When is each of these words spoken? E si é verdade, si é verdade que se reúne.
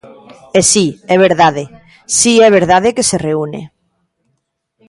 E 0.59 0.61
si 0.71 0.85
é 1.13 1.15
verdade, 1.27 1.63
si 2.17 2.33
é 2.47 2.49
verdade 2.59 2.95
que 2.95 3.07
se 3.09 3.17
reúne. 3.27 3.61